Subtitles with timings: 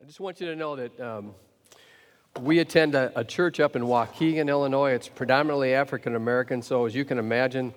[0.00, 1.34] I just want you to know that um,
[2.40, 4.92] we attend a, a, church up in Waukegan, Illinois.
[4.92, 7.74] It's predominantly African American, so as you can imagine,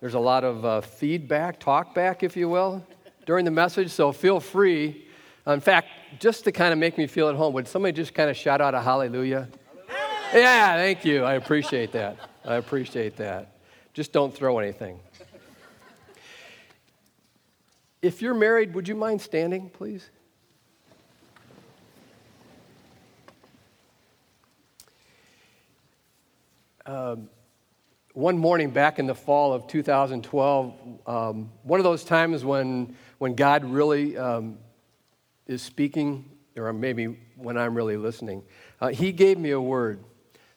[0.00, 2.84] there's a lot of uh, feedback, talkback, if you will,
[3.24, 3.92] during the message.
[3.92, 5.06] So feel free.
[5.46, 5.86] In fact,
[6.18, 8.60] just to kind of make me feel at home, would somebody just kind of shout
[8.60, 9.48] out a hallelujah?
[9.86, 10.44] hallelujah?
[10.44, 11.22] Yeah, thank you.
[11.22, 12.16] I appreciate that.
[12.44, 13.60] I appreciate that.
[13.92, 14.98] Just don't throw anything.
[18.02, 20.10] If you're married, would you mind standing, please?
[26.90, 27.30] Um,
[28.14, 30.74] one morning back in the fall of 2012,
[31.06, 34.58] um, one of those times when, when God really um,
[35.46, 38.42] is speaking, or maybe when I'm really listening,
[38.80, 40.02] uh, He gave me a word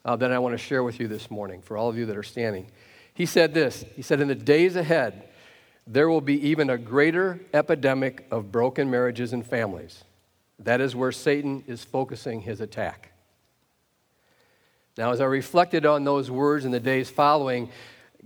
[0.06, 2.18] uh, that I want to share with you this morning for all of you that
[2.18, 2.72] are standing.
[3.14, 5.30] He said this He said, In the days ahead,
[5.86, 10.04] there will be even a greater epidemic of broken marriages and families.
[10.58, 13.13] That is where Satan is focusing his attack.
[14.98, 17.70] Now, as I reflected on those words in the days following,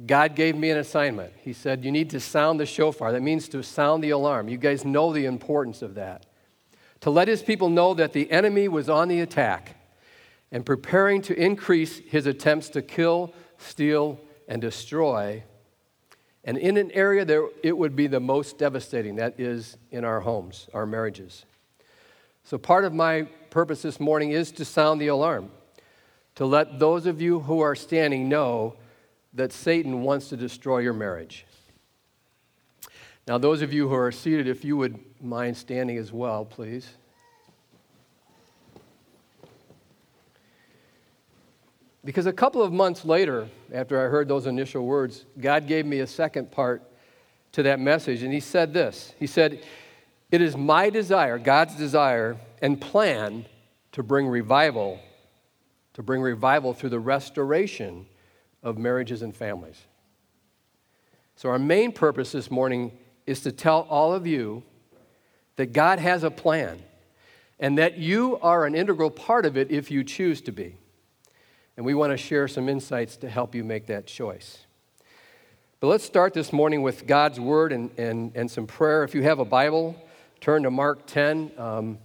[0.06, 1.34] God gave me an assignment.
[1.42, 3.12] He said, You need to sound the shofar.
[3.14, 4.50] That means to sound the alarm.
[4.50, 6.26] You guys know the importance of that.
[7.02, 9.76] To let his people know that the enemy was on the attack
[10.52, 15.44] and preparing to increase his attempts to kill, steal, and destroy.
[16.44, 20.20] And in an area that it would be the most devastating, that is in our
[20.20, 21.46] homes, our marriages.
[22.44, 25.50] So, part of my purpose this morning is to sound the alarm
[26.38, 28.76] to let those of you who are standing know
[29.34, 31.48] that Satan wants to destroy your marriage.
[33.28, 36.88] Now, those of you who are seated, if you would mind standing as well, please.
[42.06, 46.02] Because a couple of months later, after I heard those initial words, God gave me
[46.02, 46.84] a second part
[47.54, 49.64] to that message, and He said this He said,
[50.32, 53.48] It is my desire, God's desire, and plan
[53.94, 55.00] to bring revival
[55.98, 58.06] to bring revival through the restoration
[58.62, 59.82] of marriages and families.
[61.36, 62.92] So, our main purpose this morning
[63.26, 64.62] is to tell all of you
[65.56, 66.84] that God has a plan
[67.60, 70.76] and that you are an integral part of it if you choose to be.
[71.78, 74.60] And we want to share some insights to help you make that choice.
[75.80, 79.04] But let's start this morning with God's word and, and, and some prayer.
[79.04, 79.96] If you have a Bible,
[80.42, 81.54] turn to Mark 10.
[81.58, 81.98] Um,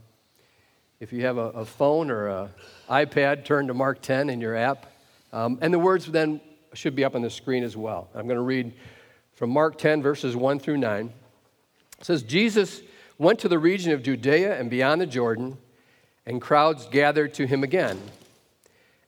[0.99, 2.49] if you have a, a phone or an
[2.89, 4.87] iPad, turn to Mark 10 in your app.
[5.33, 6.41] Um, and the words then
[6.75, 8.09] should be up on the screen as well.
[8.15, 8.73] I'm going to read
[9.35, 11.13] from Mark 10, verses 1 through 9.
[11.99, 12.83] It says, Jesus
[13.19, 15.59] went to the region of Judea and beyond the Jordan,
[16.27, 18.01] and crowds gathered to him again.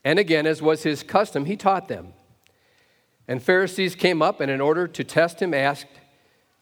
[0.04, 2.12] And again, as was his custom, he taught them.
[3.26, 5.86] And Pharisees came up and, in order to test him, asked,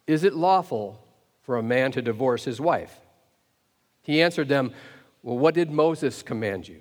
[0.06, 1.04] Is it lawful
[1.42, 3.00] for a man to divorce his wife?
[4.02, 4.72] He answered them,
[5.22, 6.80] well, what did Moses command you?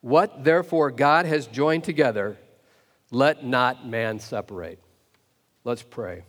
[0.00, 2.38] What therefore God has joined together,
[3.10, 4.78] let not man separate.
[5.64, 6.24] Let's pray.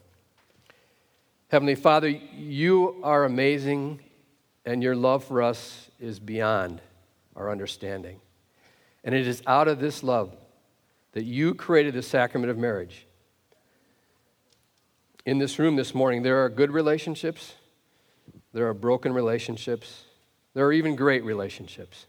[1.50, 4.00] Heavenly Father, you are amazing,
[4.66, 6.82] and your love for us is beyond
[7.36, 8.20] our understanding.
[9.04, 10.36] And it is out of this love
[11.14, 13.06] that you created the sacrament of marriage.
[15.26, 17.54] In this room this morning, there are good relationships
[18.54, 20.06] there are broken relationships.
[20.54, 22.06] There are even great relationships.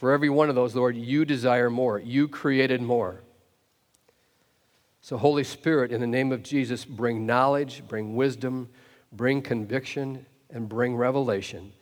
[0.00, 1.98] For every one of those, Lord, you desire more.
[1.98, 3.20] You created more.
[5.02, 8.70] So, Holy Spirit, in the name of Jesus, bring knowledge, bring wisdom,
[9.12, 11.74] bring conviction, and bring revelation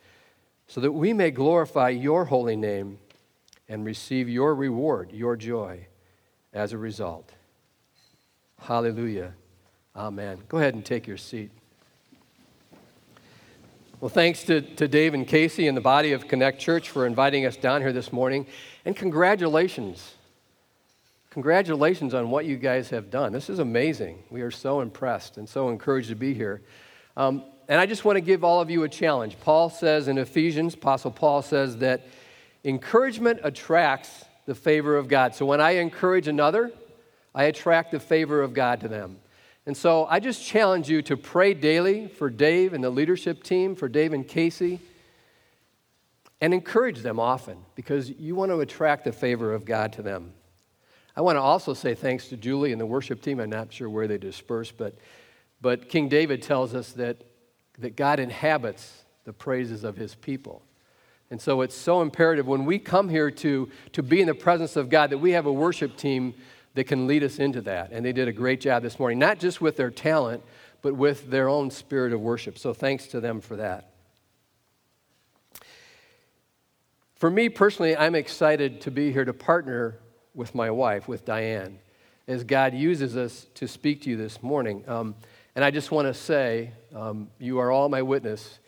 [0.67, 2.97] so that we may glorify your holy name
[3.69, 5.87] and receive your reward, your joy,
[6.51, 7.31] as a result.
[8.59, 9.31] Hallelujah.
[9.95, 10.39] Amen.
[10.49, 11.51] Go ahead and take your seat.
[14.01, 17.45] Well, thanks to, to Dave and Casey and the body of Connect Church for inviting
[17.45, 18.45] us down here this morning.
[18.85, 20.13] And congratulations.
[21.31, 23.33] Congratulations on what you guys have done.
[23.33, 24.23] This is amazing.
[24.29, 26.61] We are so impressed and so encouraged to be here.
[27.17, 29.35] Um, and I just want to give all of you a challenge.
[29.41, 32.07] Paul says in Ephesians, Apostle Paul says that
[32.63, 35.35] encouragement attracts the favor of God.
[35.35, 36.71] So when I encourage another,
[37.35, 39.17] I attract the favor of God to them.
[39.69, 43.75] And so I just challenge you to pray daily for Dave and the leadership team,
[43.75, 44.79] for Dave and Casey.
[46.41, 50.33] and encourage them often because you want to attract the favor of God to them.
[51.15, 53.39] I want to also say thanks to Julie and the worship team.
[53.39, 54.97] I'm not sure where they dispersed, but,
[55.61, 57.17] but King David tells us that,
[57.77, 60.63] that God inhabits the praises of his people.
[61.29, 64.75] And so it's so imperative when we come here to, to be in the presence
[64.75, 66.33] of God that we have a worship team
[66.79, 67.91] that can lead us into that.
[67.91, 70.41] And they did a great job this morning, not just with their talent,
[70.81, 72.57] but with their own spirit of worship.
[72.57, 73.91] So thanks to them for that.
[77.15, 79.99] For me personally, I'm excited to be here to partner
[80.33, 81.79] with my wife, with Diane,
[82.29, 84.85] as God uses us to speak to you this morning.
[84.87, 85.15] Um,
[85.57, 88.59] and I just want to say, um, you are all my witness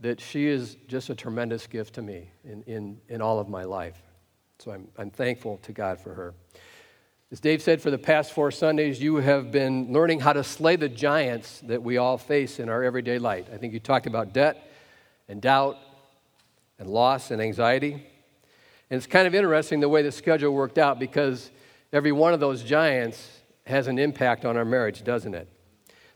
[0.00, 3.64] that she is just a tremendous gift to me in, in, in all of my
[3.64, 4.02] life.
[4.58, 6.34] So I'm, I'm thankful to God for her.
[7.34, 10.76] As Dave said, for the past four Sundays, you have been learning how to slay
[10.76, 13.46] the giants that we all face in our everyday life.
[13.52, 14.70] I think you talked about debt
[15.28, 15.76] and doubt
[16.78, 17.94] and loss and anxiety.
[17.94, 21.50] And it's kind of interesting the way the schedule worked out because
[21.92, 25.48] every one of those giants has an impact on our marriage, doesn't it?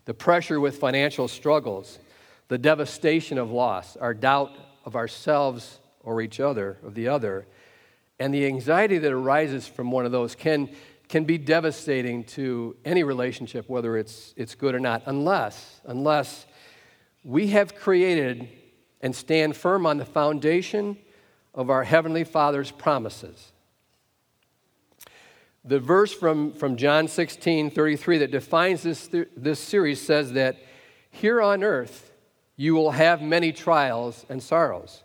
[0.05, 1.99] The pressure with financial struggles,
[2.47, 4.53] the devastation of loss, our doubt
[4.85, 7.44] of ourselves or each other, of the other,
[8.20, 10.69] and the anxiety that arises from one of those can,
[11.08, 16.46] can be devastating to any relationship, whether it's, it's good or not, unless, unless
[17.25, 18.49] we have created
[19.00, 20.99] and stand firm on the foundation
[21.55, 23.52] of our Heavenly Father's promises.
[25.64, 30.56] The verse from, from John 16 33 that defines this, this series says that
[31.10, 32.12] here on earth
[32.56, 35.02] you will have many trials and sorrows.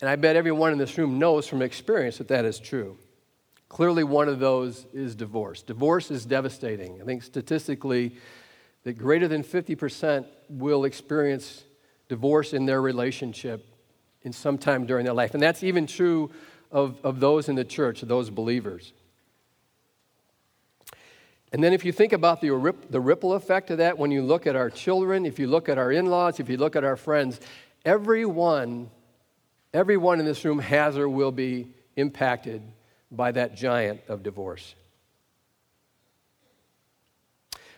[0.00, 2.98] And I bet everyone in this room knows from experience that that is true.
[3.72, 5.62] Clearly, one of those is divorce.
[5.62, 7.00] Divorce is devastating.
[7.00, 8.16] I think statistically,
[8.84, 11.64] that greater than 50% will experience
[12.06, 13.66] divorce in their relationship
[14.24, 15.32] in some time during their life.
[15.32, 16.30] And that's even true
[16.70, 18.92] of, of those in the church, those believers.
[21.50, 24.46] And then if you think about the, the ripple effect of that, when you look
[24.46, 26.96] at our children, if you look at our in laws, if you look at our
[26.96, 27.40] friends,
[27.86, 28.90] everyone,
[29.72, 32.60] everyone in this room has or will be impacted
[33.14, 34.74] by that giant of divorce.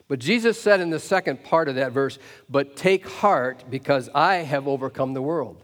[0.06, 4.36] But Jesus said in the second part of that verse, But take heart because I
[4.36, 5.62] have overcome the world.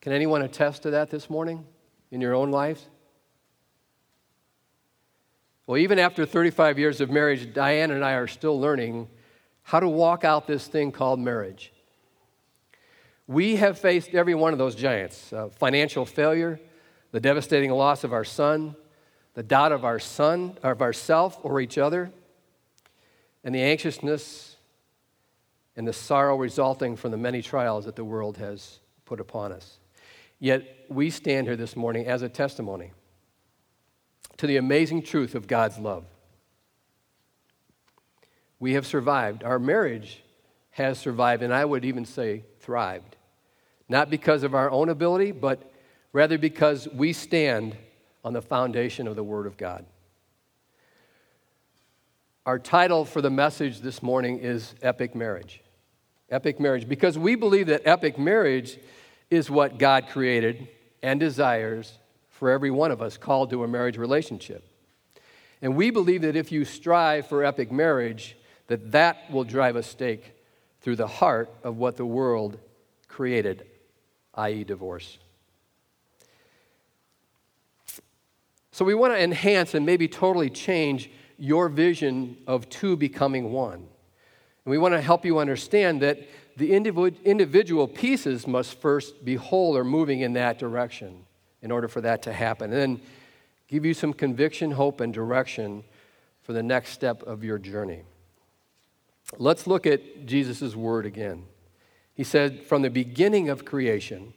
[0.00, 1.64] Can anyone attest to that this morning
[2.10, 2.86] in your own lives?
[5.66, 9.08] Well, even after 35 years of marriage, Diane and I are still learning
[9.64, 11.72] how to walk out this thing called marriage.
[13.26, 16.58] We have faced every one of those giants uh, financial failure,
[17.12, 18.76] the devastating loss of our son,
[19.34, 22.10] the doubt of our son, of ourself or each other,
[23.44, 24.56] and the anxiousness
[25.76, 29.78] and the sorrow resulting from the many trials that the world has put upon us.
[30.40, 32.92] Yet we stand here this morning as a testimony
[34.36, 36.04] to the amazing truth of God's love.
[38.60, 39.44] We have survived.
[39.44, 40.22] Our marriage
[40.70, 43.16] has survived, and I would even say thrived.
[43.88, 45.72] Not because of our own ability, but
[46.18, 47.76] rather because we stand
[48.24, 49.86] on the foundation of the Word of God.
[52.44, 55.62] Our title for the message this morning is Epic Marriage.
[56.28, 58.80] Epic Marriage, because we believe that epic marriage
[59.30, 60.66] is what God created
[61.04, 61.96] and desires
[62.30, 64.68] for every one of us called to a marriage relationship.
[65.62, 69.84] And we believe that if you strive for epic marriage, that that will drive a
[69.84, 70.32] stake
[70.80, 72.58] through the heart of what the world
[73.06, 73.66] created,
[74.34, 75.18] i.e., divorce.
[78.78, 83.74] So we want to enhance and maybe totally change your vision of two becoming one.
[83.74, 86.20] And we want to help you understand that
[86.56, 91.24] the individual pieces must first be whole or moving in that direction
[91.60, 92.72] in order for that to happen.
[92.72, 93.00] And then
[93.66, 95.82] give you some conviction, hope, and direction
[96.42, 98.02] for the next step of your journey.
[99.38, 101.46] Let's look at Jesus' word again.
[102.14, 104.34] He said, From the beginning of creation,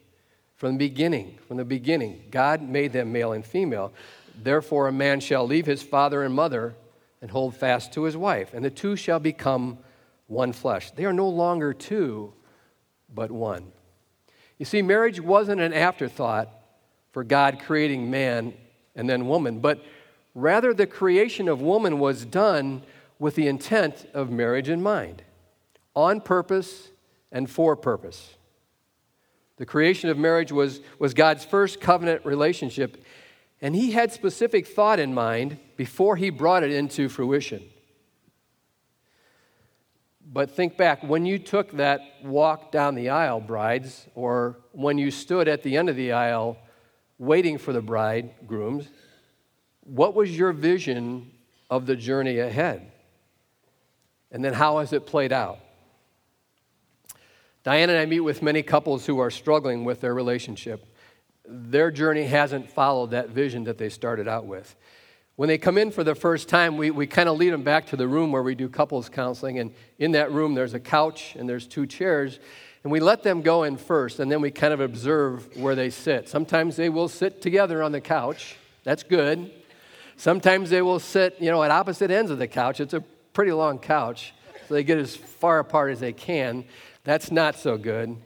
[0.61, 3.93] from the beginning, from the beginning, God made them male and female.
[4.43, 6.75] Therefore, a man shall leave his father and mother
[7.21, 9.77] and hold fast to his wife, and the two shall become
[10.27, 10.91] one flesh.
[10.91, 12.33] They are no longer two,
[13.13, 13.71] but one.
[14.57, 16.49] You see, marriage wasn't an afterthought
[17.11, 18.53] for God creating man
[18.95, 19.83] and then woman, but
[20.33, 22.83] rather the creation of woman was done
[23.19, 25.23] with the intent of marriage in mind,
[25.95, 26.89] on purpose
[27.31, 28.35] and for purpose.
[29.57, 33.03] The creation of marriage was, was God's first covenant relationship,
[33.61, 37.63] and he had specific thought in mind before he brought it into fruition.
[40.33, 45.11] But think back when you took that walk down the aisle, brides, or when you
[45.11, 46.57] stood at the end of the aisle
[47.19, 48.87] waiting for the bridegrooms,
[49.81, 51.31] what was your vision
[51.69, 52.91] of the journey ahead?
[54.31, 55.59] And then how has it played out?
[57.63, 60.90] Diane and I meet with many couples who are struggling with their relationship.
[61.45, 64.75] Their journey hasn't followed that vision that they started out with.
[65.35, 67.87] When they come in for the first time, we, we kind of lead them back
[67.87, 69.59] to the room where we do couples counseling.
[69.59, 72.39] And in that room, there's a couch and there's two chairs.
[72.83, 75.91] And we let them go in first, and then we kind of observe where they
[75.91, 76.27] sit.
[76.27, 78.55] Sometimes they will sit together on the couch.
[78.83, 79.51] That's good.
[80.17, 82.79] Sometimes they will sit, you know, at opposite ends of the couch.
[82.79, 83.01] It's a
[83.33, 84.33] pretty long couch,
[84.67, 86.65] so they get as far apart as they can.
[87.03, 88.17] That's not so good.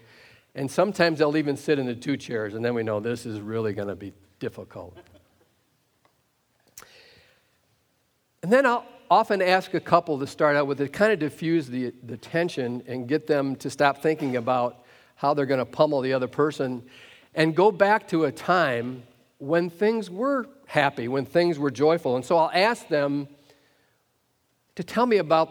[0.56, 3.42] And sometimes they'll even sit in the two chairs, and then we know this is
[3.42, 4.98] really going to be difficult.
[8.42, 11.68] And then I'll often ask a couple to start out with to kind of diffuse
[11.68, 14.84] the, the tension and get them to stop thinking about
[15.16, 16.84] how they're going to pummel the other person
[17.34, 19.04] and go back to a time
[19.40, 22.16] when things were happy, when things were joyful.
[22.16, 23.28] And so I'll ask them
[24.76, 25.50] to tell me about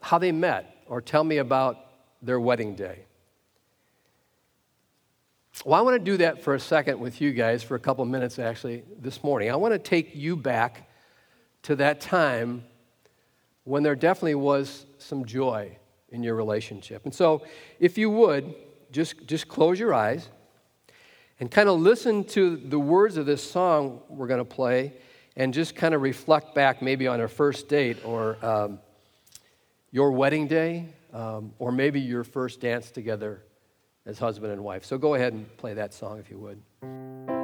[0.00, 1.78] how they met or tell me about
[2.22, 3.05] their wedding day.
[5.64, 8.04] Well, I want to do that for a second with you guys, for a couple
[8.04, 9.50] minutes actually, this morning.
[9.50, 10.88] I want to take you back
[11.62, 12.62] to that time
[13.64, 15.76] when there definitely was some joy
[16.10, 17.04] in your relationship.
[17.04, 17.44] And so,
[17.80, 18.54] if you would,
[18.92, 20.28] just, just close your eyes
[21.40, 24.92] and kind of listen to the words of this song we're going to play
[25.36, 28.78] and just kind of reflect back maybe on our first date or um,
[29.90, 33.42] your wedding day um, or maybe your first dance together
[34.06, 34.84] as husband and wife.
[34.84, 37.35] So go ahead and play that song if you would.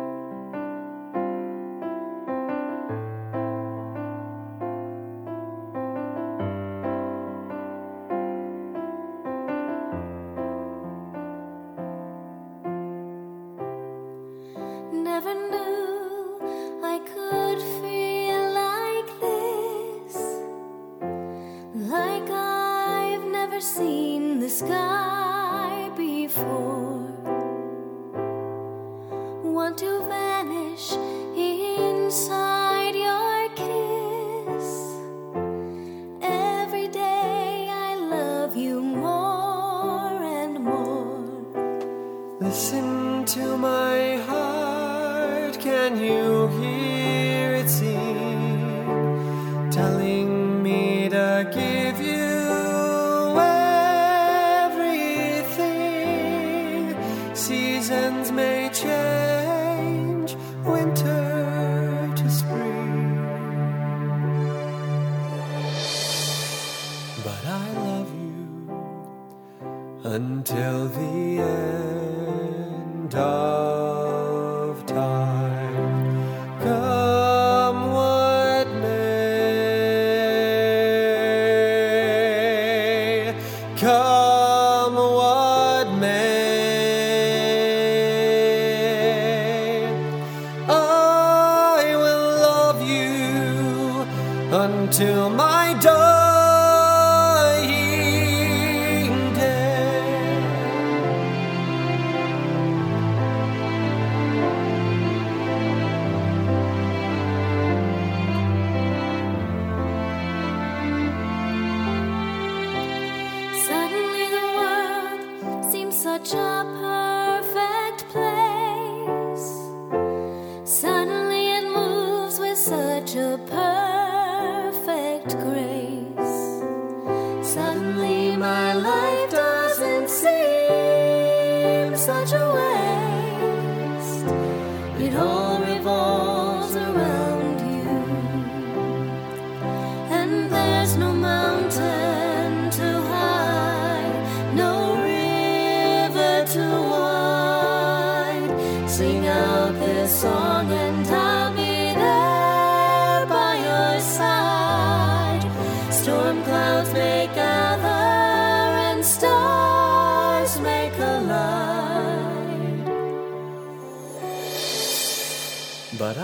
[122.64, 123.91] But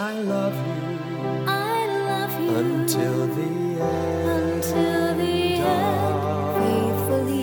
[0.08, 1.44] I love you.
[1.46, 4.64] I love you until the end.
[4.64, 7.42] Until the end, faithfully.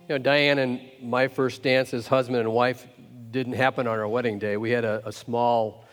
[0.00, 2.86] You know, Diane and my first dance as husband and wife
[3.30, 4.56] didn't happen on our wedding day.
[4.56, 5.84] We had a, a small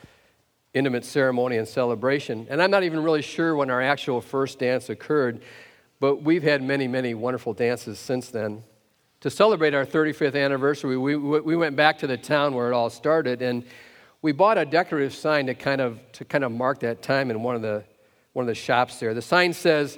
[0.73, 2.47] intimate ceremony and celebration.
[2.49, 5.41] And I'm not even really sure when our actual first dance occurred,
[5.99, 8.63] but we've had many, many wonderful dances since then.
[9.21, 12.89] To celebrate our 35th anniversary, we, we went back to the town where it all
[12.89, 13.63] started, and
[14.23, 17.43] we bought a decorative sign to kind of, to kind of mark that time in
[17.43, 17.83] one of, the,
[18.33, 19.13] one of the shops there.
[19.13, 19.97] The sign says,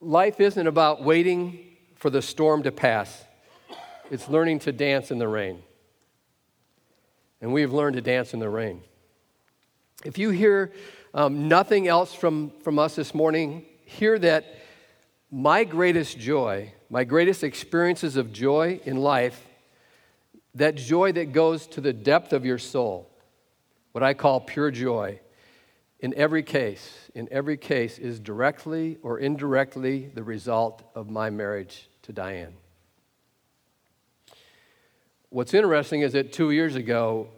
[0.00, 1.58] Life isn't about waiting
[1.96, 3.24] for the storm to pass,
[4.10, 5.62] it's learning to dance in the rain.
[7.42, 8.82] And we've learned to dance in the rain.
[10.02, 10.72] If you hear
[11.12, 14.46] um, nothing else from, from us this morning, hear that
[15.30, 19.46] my greatest joy, my greatest experiences of joy in life,
[20.54, 23.10] that joy that goes to the depth of your soul,
[23.92, 25.20] what I call pure joy,
[26.00, 31.88] in every case, in every case, is directly or indirectly the result of my marriage
[32.02, 32.54] to Diane.
[35.30, 37.28] What's interesting is that two years ago,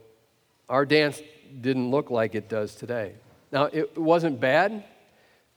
[0.68, 1.22] our dance
[1.60, 3.14] didn't look like it does today.
[3.52, 4.84] Now, it wasn't bad.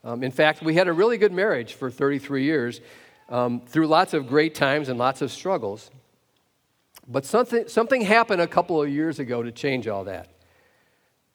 [0.04, 2.80] Um, in fact, we had a really good marriage for 33 years
[3.30, 5.92] um, through lots of great times and lots of struggles.
[7.08, 10.30] But something, something happened a couple of years ago to change all that.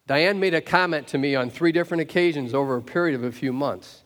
[0.06, 3.32] Diane made a comment to me on three different occasions over a period of a
[3.32, 4.04] few months.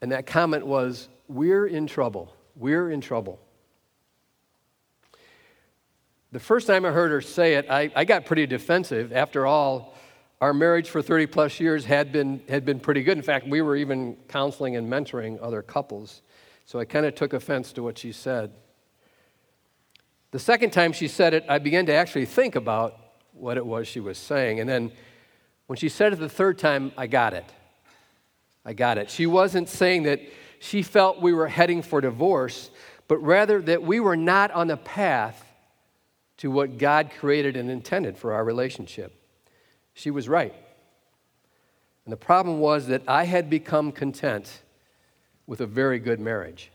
[0.00, 2.34] And that comment was, We're in trouble.
[2.54, 3.40] We're in trouble.
[6.30, 9.12] The first time I heard her say it, I, I got pretty defensive.
[9.12, 9.94] After all,
[10.40, 13.16] our marriage for 30 plus years had been, had been pretty good.
[13.16, 16.22] In fact, we were even counseling and mentoring other couples.
[16.64, 18.52] So I kind of took offense to what she said.
[20.30, 22.98] The second time she said it, I began to actually think about
[23.32, 24.60] what it was she was saying.
[24.60, 24.90] And then
[25.66, 27.44] when she said it the third time, I got it.
[28.64, 29.10] I got it.
[29.10, 30.20] She wasn't saying that
[30.58, 32.70] she felt we were heading for divorce,
[33.06, 35.44] but rather that we were not on the path
[36.38, 39.12] to what God created and intended for our relationship.
[39.92, 40.54] She was right.
[42.04, 44.62] And the problem was that I had become content
[45.46, 46.70] with a very good marriage.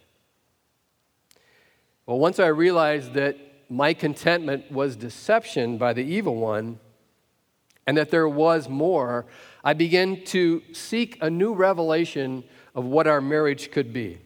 [2.05, 3.37] Well, once I realized that
[3.69, 6.79] my contentment was deception by the evil one
[7.85, 9.25] and that there was more,
[9.63, 12.43] I began to seek a new revelation
[12.73, 14.19] of what our marriage could be.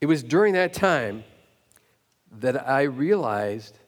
[0.00, 1.24] It was during that time
[2.40, 3.78] that I realized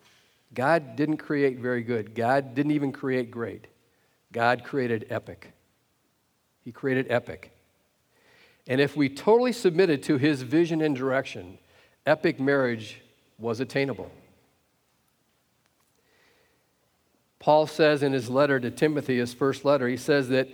[0.54, 2.14] God didn't create very good.
[2.14, 3.66] God didn't even create great.
[4.32, 5.52] God created epic.
[6.64, 7.52] He created epic.
[8.68, 11.58] And if we totally submitted to his vision and direction,
[12.06, 13.00] epic marriage
[13.38, 14.10] was attainable.
[17.38, 20.48] Paul says in his letter to Timothy, his first letter, he says that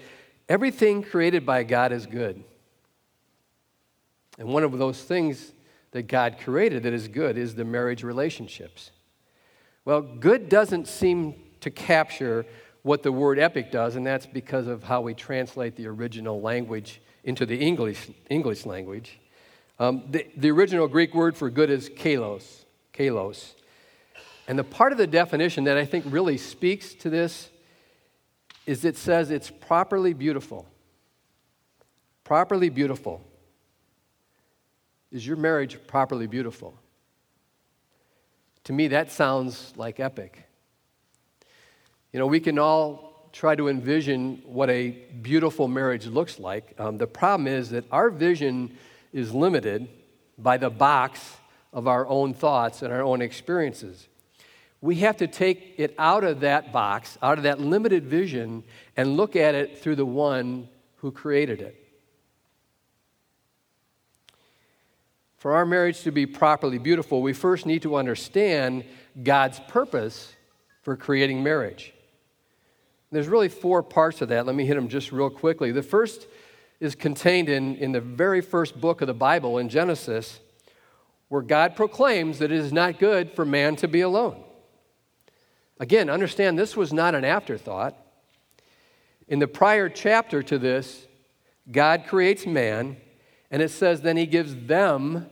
[0.48, 2.44] everything created by God is good.
[4.38, 5.53] And one of those things
[5.90, 8.92] that God created that is good is the marriage relationships.
[9.85, 12.46] Well, good doesn't seem to capture
[12.83, 17.00] what the word epic does, and that's because of how we translate the original language
[17.24, 19.18] into the English, English language.
[19.78, 23.54] Um, the, the original Greek word for good is kalos, kalos.
[24.46, 27.50] And the part of the definition that I think really speaks to this
[28.66, 30.66] is it says it's properly beautiful.
[32.22, 33.22] Properly beautiful.
[35.10, 36.74] Is your marriage properly beautiful?
[38.64, 40.48] To me, that sounds like epic.
[42.12, 46.73] You know, we can all try to envision what a beautiful marriage looks like.
[46.79, 48.79] Um, the problem is that our vision
[49.12, 49.88] is limited
[50.38, 51.20] by the box
[51.73, 54.07] of our own thoughts and our own experiences.
[54.81, 58.62] We have to take it out of that box, out of that limited vision,
[58.97, 60.68] and look at it through the one
[60.99, 61.75] who created it.
[65.38, 68.85] For our marriage to be properly beautiful, we first need to understand
[69.20, 70.33] God's purpose
[70.83, 71.93] for creating marriage.
[73.14, 74.46] There's really four parts of that.
[74.46, 75.70] Let me hit them just real quickly.
[75.70, 76.27] The first
[76.81, 80.40] is contained in, in the very first book of the Bible, in Genesis,
[81.29, 84.42] where God proclaims that it is not good for man to be alone.
[85.79, 87.96] Again, understand this was not an afterthought.
[89.29, 91.07] In the prior chapter to this,
[91.70, 92.96] God creates man,
[93.50, 95.31] and it says then he gives them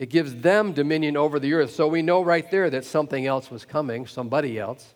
[0.00, 1.74] it gives them dominion over the earth.
[1.74, 4.94] So we know right there that something else was coming, somebody else.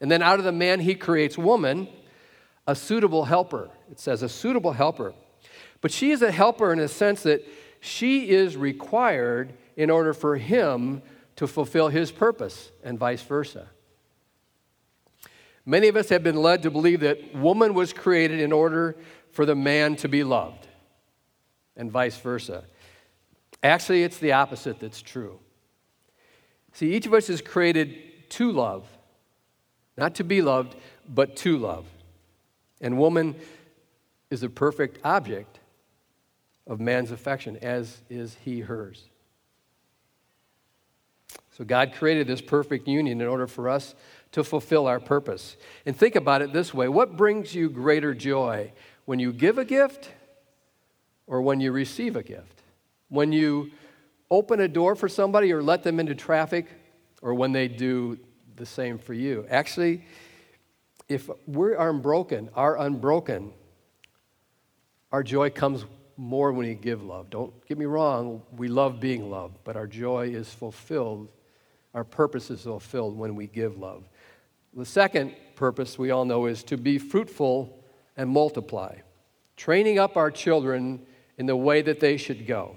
[0.00, 1.88] And then out of the man, he creates woman,
[2.66, 3.70] a suitable helper.
[3.90, 5.14] It says a suitable helper.
[5.80, 7.46] But she is a helper in a sense that
[7.80, 11.02] she is required in order for him
[11.36, 13.68] to fulfill his purpose, and vice versa.
[15.66, 18.96] Many of us have been led to believe that woman was created in order
[19.32, 20.66] for the man to be loved,
[21.76, 22.64] and vice versa.
[23.62, 25.40] Actually, it's the opposite that's true.
[26.72, 28.86] See, each of us is created to love,
[29.96, 30.76] Not to be loved,
[31.08, 31.86] but to love.
[32.80, 33.36] And woman
[34.30, 35.60] is a perfect object
[36.66, 39.04] of man's affection, as is he hers.
[41.56, 43.94] So God created this perfect union in order for us
[44.32, 45.56] to fulfill our purpose.
[45.86, 48.72] And think about it this way what brings you greater joy?
[49.04, 50.10] When you give a gift
[51.26, 52.62] or when you receive a gift?
[53.08, 53.70] When you
[54.30, 56.66] open a door for somebody or let them into traffic
[57.22, 58.18] or when they do
[58.56, 59.46] the same for you?
[59.48, 60.04] Actually,
[61.08, 63.52] if we are unbroken, are unbroken,
[65.12, 65.84] our joy comes
[66.16, 67.30] more when we give love.
[67.30, 71.28] Don't get me wrong, we love being loved, but our joy is fulfilled,
[71.92, 74.04] our purpose is fulfilled when we give love.
[74.74, 77.84] The second purpose we all know is to be fruitful
[78.16, 78.96] and multiply,
[79.56, 81.06] training up our children
[81.38, 82.76] in the way that they should go.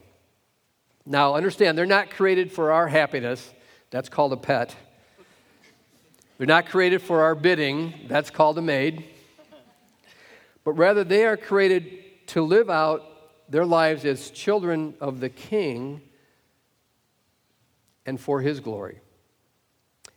[1.05, 3.53] Now, understand, they're not created for our happiness.
[3.91, 4.75] That's called a pet.
[6.37, 7.93] They're not created for our bidding.
[8.07, 9.05] That's called a maid.
[10.63, 13.03] But rather, they are created to live out
[13.49, 16.01] their lives as children of the King
[18.05, 18.99] and for His glory.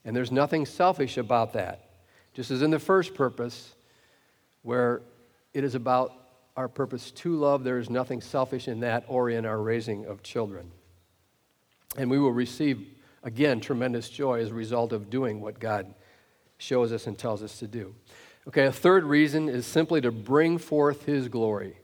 [0.04, 1.90] And there's nothing selfish about that.
[2.34, 3.74] Just as in the first purpose,
[4.62, 5.02] where
[5.54, 6.12] it is about
[6.56, 10.22] our purpose to love, there is nothing selfish in that or in our raising of
[10.22, 10.70] children.
[11.96, 12.86] And we will receive,
[13.22, 15.94] again, tremendous joy as a result of doing what God
[16.60, 17.94] shows us and tells us to do.
[18.48, 21.76] Okay, a third reason is simply to bring forth His glory.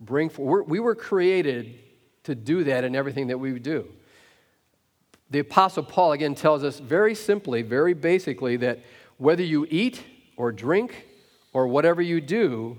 [0.00, 1.78] Bring for, we were created
[2.24, 3.88] to do that in everything that we do.
[5.30, 8.80] The Apostle Paul again tells us very simply, very basically, that
[9.16, 10.02] whether you eat
[10.36, 11.06] or drink
[11.52, 12.78] or whatever you do,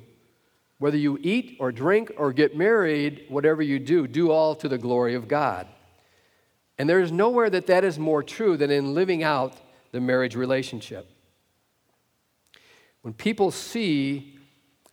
[0.78, 4.78] whether you eat or drink or get married, whatever you do, do all to the
[4.78, 5.68] glory of God.
[6.78, 9.56] And there is nowhere that that is more true than in living out
[9.94, 11.08] the marriage relationship.
[13.04, 14.38] When people see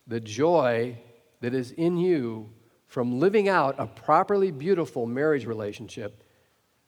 [0.05, 0.97] the joy
[1.41, 2.51] that is in you
[2.85, 6.23] from living out a properly beautiful marriage relationship,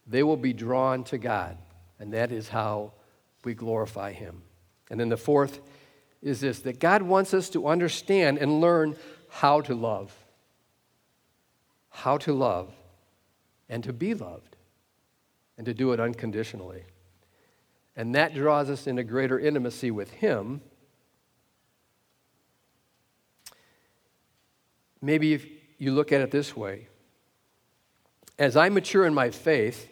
[0.06, 1.58] they will be drawn to God.
[2.00, 2.94] And that is how
[3.44, 4.44] we glorify Him.
[4.92, 5.60] And then the fourth
[6.22, 8.96] is this that God wants us to understand and learn
[9.30, 10.16] how to love.
[11.90, 12.72] How to love
[13.70, 14.56] and to be loved
[15.58, 16.84] and to do it unconditionally.
[17.96, 20.62] And that draws us into greater intimacy with Him.
[25.02, 25.46] Maybe if
[25.78, 26.88] you look at it this way
[28.40, 29.90] as I mature in my faith,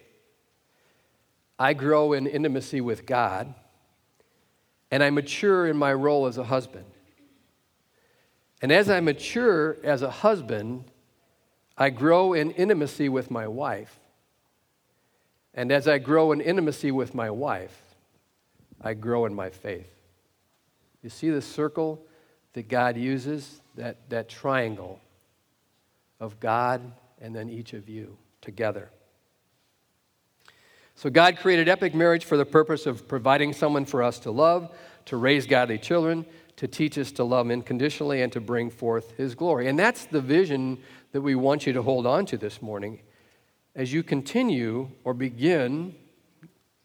[1.60, 3.54] I grow in intimacy with God
[4.90, 6.86] and I mature in my role as a husband.
[8.62, 10.86] And as I mature as a husband,
[11.78, 14.00] I grow in intimacy with my wife.
[15.54, 17.91] And as I grow in intimacy with my wife,
[18.82, 19.90] I grow in my faith.
[21.04, 22.04] You see the circle
[22.54, 25.00] that God uses, that, that triangle
[26.20, 26.82] of God
[27.20, 28.90] and then each of you together.
[30.96, 34.76] So, God created epic marriage for the purpose of providing someone for us to love,
[35.06, 36.26] to raise godly children,
[36.58, 39.68] to teach us to love unconditionally, and to bring forth His glory.
[39.68, 40.78] And that's the vision
[41.12, 43.00] that we want you to hold on to this morning
[43.76, 45.96] as you continue or begin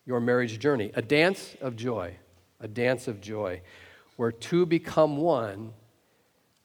[0.06, 0.92] your marriage journey.
[0.94, 2.14] A dance of joy,
[2.60, 3.60] a dance of joy,
[4.16, 5.72] where two become one,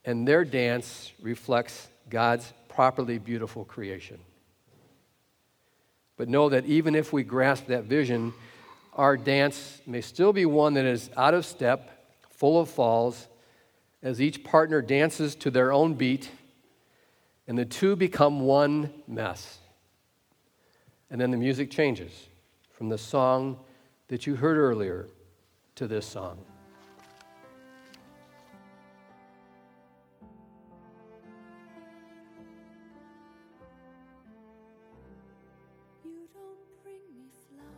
[0.05, 4.19] and their dance reflects God's properly beautiful creation.
[6.17, 8.33] But know that even if we grasp that vision,
[8.93, 13.27] our dance may still be one that is out of step, full of falls,
[14.03, 16.29] as each partner dances to their own beat,
[17.47, 19.59] and the two become one mess.
[21.09, 22.27] And then the music changes
[22.81, 23.59] from the song
[24.07, 25.07] that you heard earlier
[25.75, 26.39] to this song.
[36.03, 37.69] You don't bring me flowers.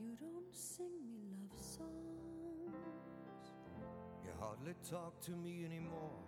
[0.00, 1.20] You don't sing me
[1.52, 1.82] love songs.
[4.24, 6.25] You hardly talk to me anymore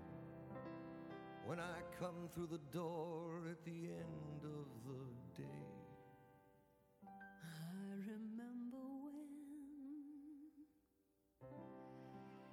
[1.49, 5.65] when I come through the door at the end of the day.
[7.03, 8.85] I remember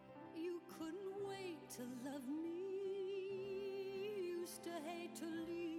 [0.08, 2.62] when you couldn't wait to love me.
[4.39, 5.74] Used to hate to leave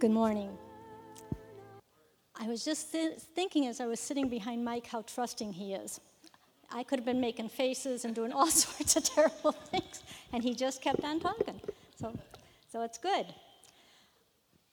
[0.00, 0.56] Good morning.
[2.34, 6.00] I was just th- thinking as I was sitting behind Mike how trusting he is.
[6.72, 10.54] I could have been making faces and doing all sorts of terrible things, and he
[10.54, 11.60] just kept on talking.
[11.96, 12.18] So,
[12.72, 13.26] so it's good.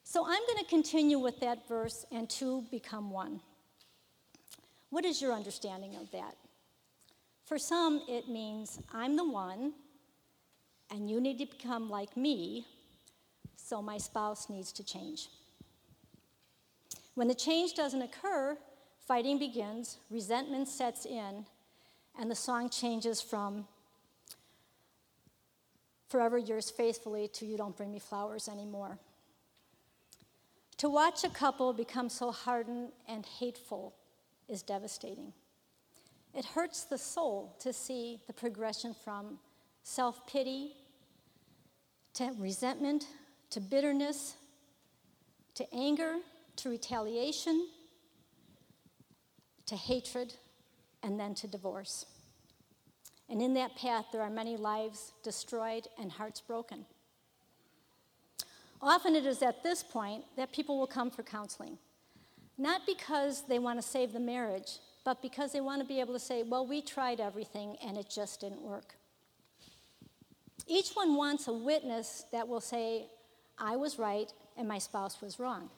[0.06, 3.42] So I'm going to continue with that verse, and two become one.
[4.92, 6.38] What is your understanding of that?
[7.44, 9.74] For some, it means I'm the one,
[10.90, 12.66] and you need to become like me,
[13.68, 15.28] so my spouse needs to change.
[17.16, 18.58] When the change doesn't occur,
[19.06, 21.46] fighting begins, resentment sets in,
[22.18, 23.68] and the song changes from
[26.08, 29.00] Forever Yours Faithfully to You Don't Bring Me Flowers Anymore.
[30.78, 33.96] To watch a couple become so hardened and hateful
[34.48, 35.34] is devastating.
[36.34, 39.40] It hurts the soul to see the progression from
[39.84, 40.72] self pity
[42.14, 43.08] to resentment
[43.52, 44.36] to bitterness
[45.56, 46.16] to anger
[46.58, 47.68] to retaliation
[49.66, 50.34] to hatred
[51.04, 52.06] and then to divorce.
[53.30, 56.86] And in that path, there are many lives destroyed and hearts broken.
[58.82, 61.78] Often it is at this point that people will come for counseling,
[62.58, 66.14] not because they want to save the marriage, but because they want to be able
[66.14, 68.96] to say, well, we tried everything and it just didn't work.
[70.68, 73.08] Each one wants a witness that will say,
[73.60, 75.70] I was right and my spouse was wrong.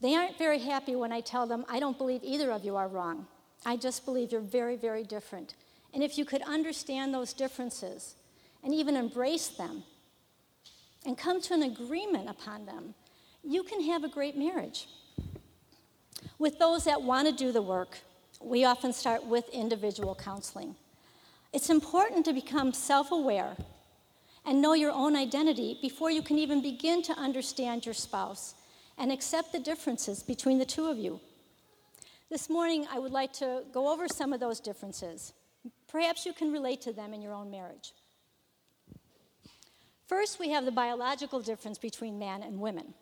[0.00, 2.88] They aren't very happy when I tell them, I don't believe either of you are
[2.88, 3.26] wrong.
[3.66, 5.54] I just believe you're very, very different.
[5.92, 8.14] And if you could understand those differences
[8.64, 9.82] and even embrace them
[11.04, 12.94] and come to an agreement upon them,
[13.42, 14.88] you can have a great marriage.
[16.38, 17.98] With those that want to do the work,
[18.40, 20.74] we often start with individual counseling.
[21.52, 23.56] It's important to become self aware
[24.44, 28.54] and know your own identity before you can even begin to understand your spouse
[28.98, 31.20] and accept the differences between the two of you.
[32.30, 35.32] This morning, I would like to go over some of those differences.
[35.88, 37.92] Perhaps you can relate to them in your own marriage.
[40.06, 42.94] First, we have the biological difference between man and women.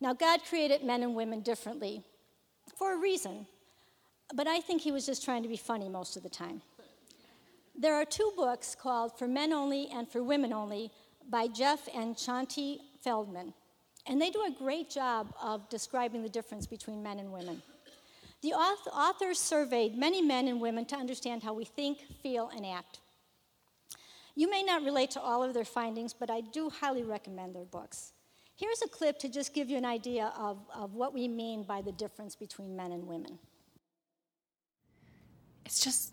[0.00, 2.02] Now, God created men and women differently
[2.76, 3.46] for a reason,
[4.34, 6.62] but I think He was just trying to be funny most of the time.
[7.80, 10.90] There are two books called For Men Only and For Women Only
[11.30, 13.54] by Jeff and Shaunti Feldhahn,
[14.04, 17.62] and they do a great job of describing the difference between men and women.
[18.42, 22.98] The authors surveyed many men and women to understand how we think, feel, and act.
[24.34, 27.64] You may not relate to all of their findings, but I do highly recommend their
[27.64, 28.12] books.
[28.56, 31.80] Here's a clip to just give you an idea of, of what we mean by
[31.82, 33.38] the difference between men and women.
[35.64, 36.12] It's just,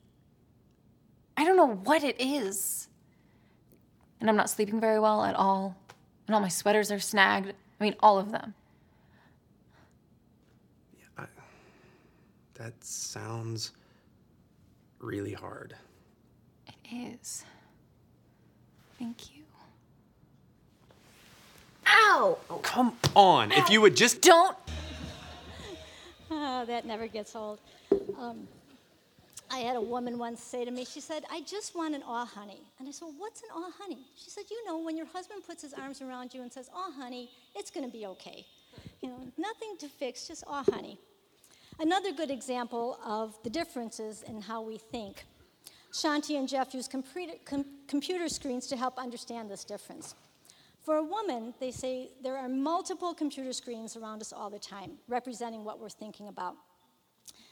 [1.37, 2.87] I don't know what it is.
[4.19, 5.75] And I'm not sleeping very well at all.
[6.27, 7.53] And all my sweaters are snagged.
[7.79, 8.53] I mean, all of them.
[12.61, 13.71] That sounds
[14.99, 15.75] really hard.
[16.67, 17.43] It is.
[18.99, 19.41] Thank you.
[21.87, 22.37] Ow!
[22.61, 23.51] Come on.
[23.51, 24.21] If you would just.
[24.21, 24.55] Don't.
[26.29, 27.57] Oh, that never gets old.
[28.19, 28.47] Um,
[29.53, 32.25] I had a woman once say to me, she said, I just want an aw
[32.25, 32.61] honey.
[32.79, 33.99] And I said, well, what's an aw honey?
[34.15, 36.91] She said, you know, when your husband puts his arms around you and says, aw
[36.91, 38.45] honey, it's going to be okay.
[39.01, 40.97] You know, nothing to fix, just aw honey.
[41.79, 45.25] Another good example of the differences in how we think.
[45.91, 47.33] Shaunti and Jeff use computer,
[47.87, 50.15] computer screens to help understand this difference.
[50.85, 54.93] For a woman, they say there are multiple computer screens around us all the time,
[55.09, 56.55] representing what we're thinking about.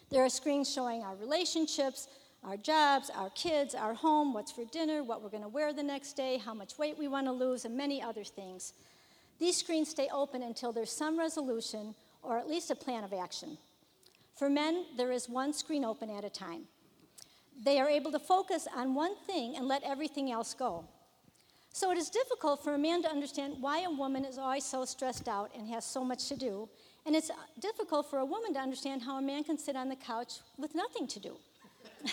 [0.09, 2.07] There are screens showing our relationships,
[2.43, 5.83] our jobs, our kids, our home, what's for dinner, what we're going to wear the
[5.83, 8.73] next day, how much weight we want to lose, and many other things.
[9.39, 11.93] These screens stay open until there's some resolution
[12.23, 13.57] or at least a plan of action.
[14.35, 16.63] For men, there is one screen open at a time.
[17.63, 20.85] They are able to focus on one thing and let everything else go.
[21.71, 24.85] So it is difficult for a man to understand why a woman is always so
[24.85, 26.67] stressed out and has so much to do.
[27.05, 29.95] And it's difficult for a woman to understand how a man can sit on the
[29.95, 31.37] couch with nothing to do.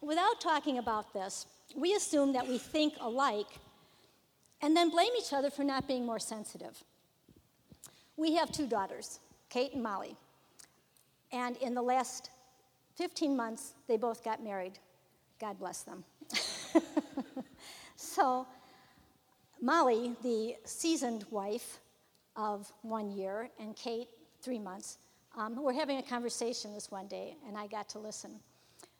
[0.00, 3.46] Without talking about this, we assume that we think alike
[4.62, 6.82] and then blame each other for not being more sensitive.
[8.16, 10.16] We have two daughters, Kate and Molly.
[11.32, 12.30] And in the last
[12.96, 14.78] 15 months, they both got married.
[15.38, 16.04] God bless them.
[17.96, 18.46] so,
[19.60, 21.78] Molly, the seasoned wife
[22.36, 24.08] of one year, and Kate,
[24.42, 24.98] three months,
[25.36, 28.40] um, were having a conversation this one day, and I got to listen.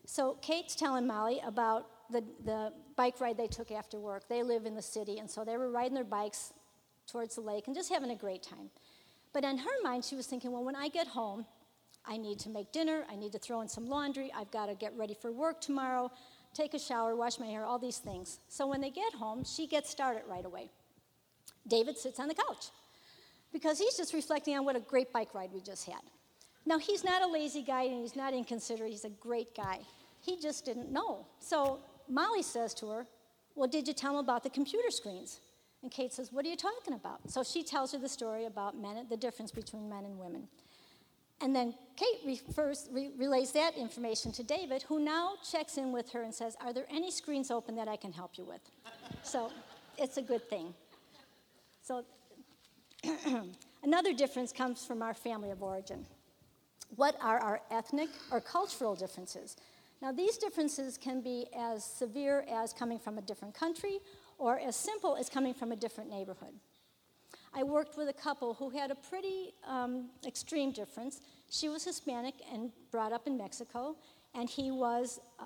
[0.04, 4.28] So, Kate's telling Molly about the, the bike ride they took after work.
[4.28, 6.52] They live in the city, and so they were riding their bikes
[7.10, 8.70] towards the lake and just having a great time.
[9.32, 11.46] But in her mind, she was thinking, well, when I get home,
[12.04, 14.74] I need to make dinner, I need to throw in some laundry, I've got to
[14.74, 16.10] get ready for work tomorrow,
[16.54, 18.38] take a shower, wash my hair, all these things.
[18.48, 20.70] So when they get home, she gets started right away.
[21.66, 22.70] David sits on the couch
[23.56, 26.02] because he's just reflecting on what a great bike ride we just had.
[26.66, 29.78] Now, he's not a lazy guy and he's not inconsiderate, he's a great guy.
[30.20, 31.24] He just didn't know.
[31.40, 33.06] So Molly says to her,
[33.54, 35.40] Well, did you tell him about the computer screens?
[35.82, 37.30] And Kate says, What are you talking about?
[37.30, 40.48] So she tells her the story about men, the difference between men and women.
[41.40, 46.10] And then Kate refers, re- relays that information to David, who now checks in with
[46.12, 48.60] her and says, Are there any screens open that I can help you with?
[49.22, 49.50] so
[49.96, 50.74] it's a good thing.
[51.82, 52.04] So
[53.82, 56.06] another difference comes from our family of origin.
[56.94, 59.56] What are our ethnic or cultural differences?
[60.02, 63.98] Now, these differences can be as severe as coming from a different country
[64.38, 66.54] or as simple as coming from a different neighborhood.
[67.54, 71.22] I worked with a couple who had a pretty um, extreme difference.
[71.50, 73.96] She was Hispanic and brought up in Mexico,
[74.34, 75.44] and he was uh,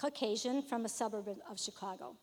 [0.00, 2.14] Caucasian from a suburb of Chicago.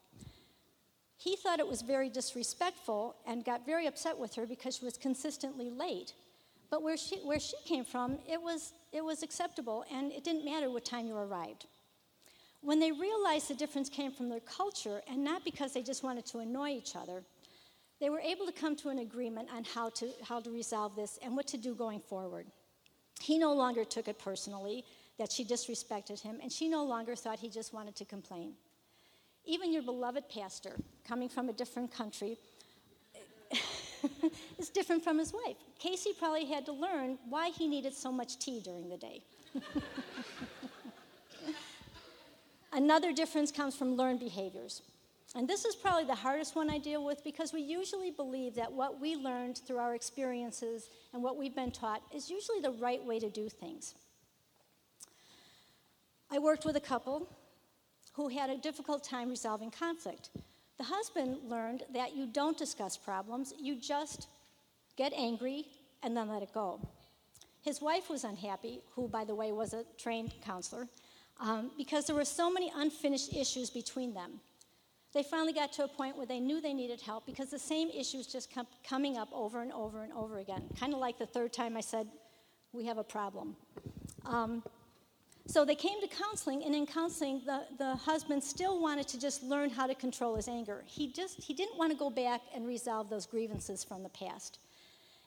[1.17, 4.97] He thought it was very disrespectful and got very upset with her because she was
[4.97, 6.13] consistently late.
[6.69, 10.45] But where she, where she came from, it was, it was acceptable, and it didn't
[10.45, 11.67] matter what time you arrived.
[12.61, 16.25] When they realized the difference came from their culture and not because they just wanted
[16.27, 17.23] to annoy each other,
[17.99, 21.19] they were able to come to an agreement on how to, how to resolve this
[21.23, 22.47] and what to do going forward.
[23.21, 24.83] He no longer took it personally
[25.17, 28.53] that she disrespected him, and she no longer thought he just wanted to complain.
[29.45, 30.75] Even your beloved pastor,
[31.07, 32.37] coming from a different country,
[34.59, 35.57] is different from his wife.
[35.79, 39.21] Casey probably had to learn why he needed so much tea during the day.
[42.73, 44.81] Another difference comes from learned behaviors.
[45.35, 48.71] And this is probably the hardest one I deal with because we usually believe that
[48.71, 53.03] what we learned through our experiences and what we've been taught is usually the right
[53.03, 53.95] way to do things.
[56.31, 57.29] I worked with a couple
[58.15, 60.29] who had a difficult time resolving conflict.
[60.77, 64.27] The husband learned that you don't discuss problems, you just
[64.97, 65.65] get angry
[66.03, 66.79] and then let it go.
[67.61, 70.87] His wife was unhappy, who, by the way, was a trained counselor,
[71.39, 74.39] um, because there were so many unfinished issues between them
[75.15, 77.89] they finally got to a point where they knew they needed help because the same
[77.89, 80.63] issues just kept coming up over and over and over again.
[80.77, 82.05] Kind of like the third time I said,
[82.73, 83.55] We have a problem.
[84.25, 84.61] Um,
[85.47, 89.43] so they came to counseling, and in counseling, the, the husband still wanted to just
[89.43, 90.83] learn how to control his anger.
[90.87, 94.59] He just he didn't want to go back and resolve those grievances from the past.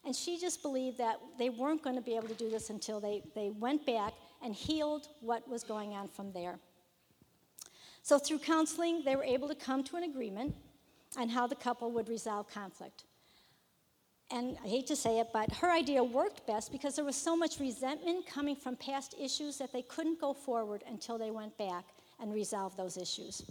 [0.05, 3.01] And she just believed that they weren't going to be able to do this until
[3.01, 6.59] they, they went back and healed what was going on from there.
[8.03, 10.55] So, through counseling, they were able to come to an agreement
[11.17, 13.05] on how the couple would resolve conflict.
[14.31, 17.35] And I hate to say it, but her idea worked best because there was so
[17.35, 21.85] much resentment coming from past issues that they couldn't go forward until they went back
[22.21, 23.43] and resolved those issues.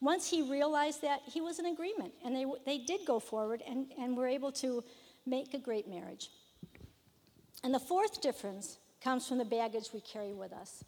[0.00, 3.86] Once he realized that, he was in agreement, and they, they did go forward and,
[3.98, 4.84] and were able to
[5.24, 6.28] make a great marriage.
[7.62, 10.84] And the fourth difference comes from the baggage we carry with us.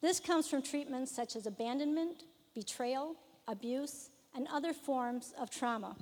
[0.00, 3.14] This comes from treatments such as abandonment, betrayal,
[3.46, 5.94] abuse, and other forms of trauma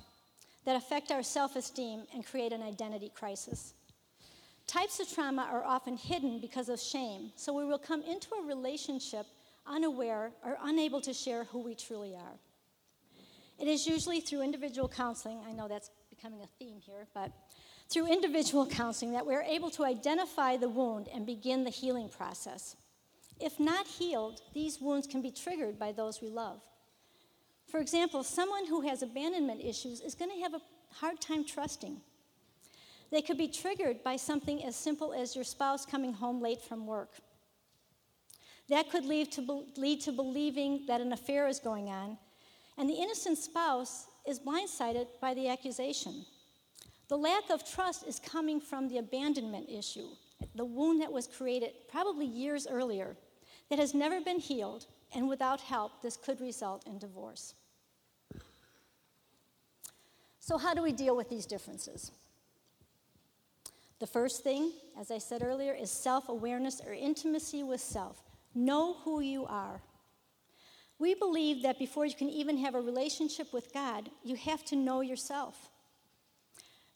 [0.65, 3.73] that affect our self esteem and create an identity crisis.
[4.67, 8.47] Types of trauma are often hidden because of shame, so we will come into a
[8.47, 9.27] relationship
[9.67, 12.39] unaware or unable to share who we truly are.
[13.59, 17.31] It is usually through individual counseling, I know that's becoming a theme here, but
[17.89, 22.75] through individual counseling that we're able to identify the wound and begin the healing process.
[23.39, 26.61] If not healed, these wounds can be triggered by those we love.
[27.75, 30.61] For example, someone who has abandonment issues is going to have a
[30.93, 31.99] hard time trusting.
[33.11, 36.87] They could be triggered by something as simple as your spouse coming home late from
[36.87, 37.15] work.
[38.69, 42.17] That could lead to, be- lead to believing that an affair is going on,
[42.77, 46.25] and the innocent spouse is blindsided by the accusation.
[47.09, 50.07] The lack of trust is coming from the abandonment issue,
[50.55, 53.17] the wound that was created probably years earlier,
[53.69, 57.53] that has never been healed, and without help, this could result in divorce.
[60.45, 62.11] So, how do we deal with these differences?
[63.97, 68.21] The first thing, as I said earlier, is self awareness or intimacy with self.
[68.53, 69.81] Know who you are.
[70.99, 74.75] We believe that before you can even have a relationship with God, you have to
[74.75, 75.71] know yourself.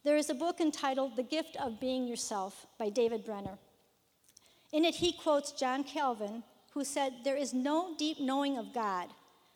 [0.03, 3.57] There is a book entitled The Gift of Being Yourself by David Benner.
[4.71, 6.43] In it, he quotes John Calvin,
[6.75, 9.09] who said, There is no deep knowing of God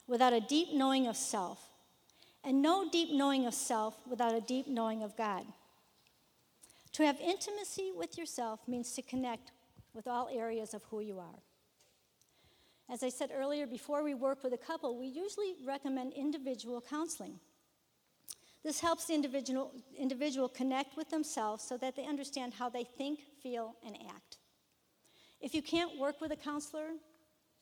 [0.07, 1.69] without a deep knowing of self,
[2.43, 5.45] and no deep knowing of self without a deep knowing of God.
[6.93, 9.51] To have intimacy with yourself means to connect
[9.93, 11.39] with all areas of who you are.
[12.89, 17.39] As I said earlier, before we work with a couple, we usually recommend individual counseling.
[18.63, 23.19] This helps the individual, individual connect with themselves so that they understand how they think,
[23.41, 24.37] feel, and act.
[25.41, 26.87] If you can't work with a counselor,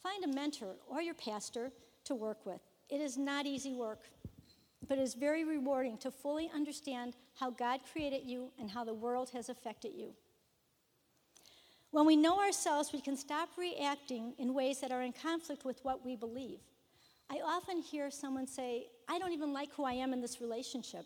[0.04, 1.72] find a mentor or your pastor
[2.06, 2.62] to work with.
[2.90, 4.02] It is not easy work,
[4.88, 8.94] but it is very rewarding to fully understand how God created you and how the
[8.94, 10.14] world has affected you.
[11.92, 15.84] When we know ourselves, we can stop reacting in ways that are in conflict with
[15.84, 16.60] what we believe.
[17.30, 21.06] I often hear someone say, I don't even like who I am in this relationship.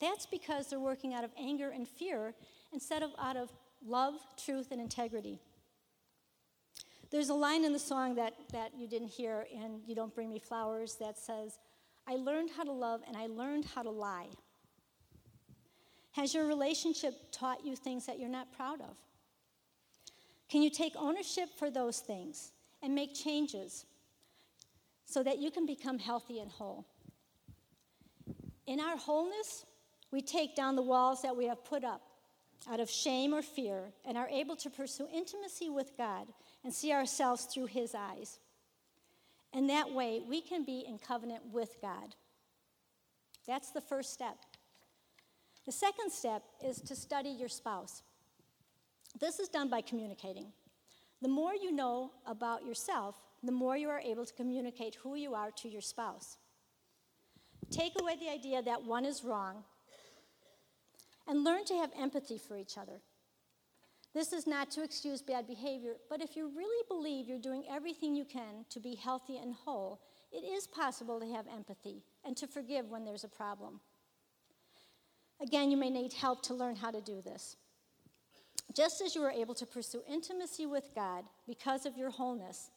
[0.00, 2.34] That's because they're working out of anger and fear
[2.72, 3.50] instead of out of
[3.84, 5.38] love, truth, and integrity.
[7.10, 10.30] There's a line in the song that, that you didn't hear in You Don't Bring
[10.30, 11.58] Me Flowers that says,
[12.06, 14.28] I learned how to love and I learned how to lie.
[16.12, 18.96] Has your relationship taught you things that you're not proud of?
[20.48, 23.86] Can you take ownership for those things and make changes
[25.04, 26.84] so that you can become healthy and whole?
[28.66, 29.64] In our wholeness,
[30.10, 32.02] we take down the walls that we have put up
[32.70, 36.26] out of shame or fear and are able to pursue intimacy with God
[36.64, 38.38] and see ourselves through His eyes.
[39.52, 42.14] And that way, we can be in covenant with God.
[43.46, 44.36] That's the first step.
[45.66, 48.02] The second step is to study your spouse.
[49.18, 50.52] This is done by communicating.
[51.20, 55.34] The more you know about yourself, the more you are able to communicate who you
[55.34, 56.36] are to your spouse.
[57.70, 59.64] Take away the idea that one is wrong
[61.28, 63.00] and learn to have empathy for each other.
[64.12, 68.14] This is not to excuse bad behavior, but if you really believe you're doing everything
[68.14, 70.00] you can to be healthy and whole,
[70.32, 73.80] it is possible to have empathy and to forgive when there's a problem.
[75.40, 77.56] Again, you may need help to learn how to do this.
[78.76, 82.70] Just as you are able to pursue intimacy with God because of your wholeness,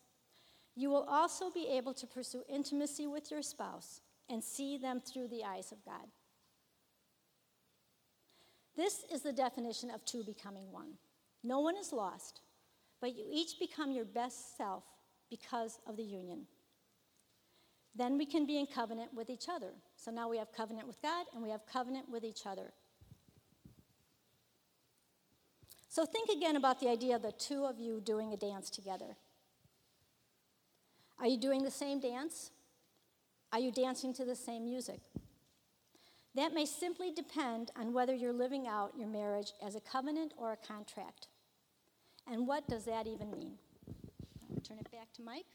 [0.76, 5.28] you will also be able to pursue intimacy with your spouse and see them through
[5.28, 6.08] the eyes of God.
[8.76, 10.94] This is the definition of two becoming one.
[11.44, 12.42] No one is lost,
[13.02, 14.84] but you each become your best self
[15.30, 16.48] because of the union.
[17.96, 19.72] Then we can be in covenant with each other.
[19.98, 22.74] So now we have covenant with God and we have covenant with each other.
[25.90, 29.16] So think again about the idea of the two of you doing a dance together.
[31.20, 32.50] Are you doing the same dance?
[33.52, 35.02] Are you dancing to the same music?
[36.34, 40.52] That may simply depend on whether you're living out your marriage as a covenant or
[40.52, 41.28] a contract.
[42.32, 43.54] And what does that even mean?
[44.50, 45.46] I'll turn it back to Mike.